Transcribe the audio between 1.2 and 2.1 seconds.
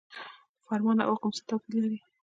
څه توپیر لري؟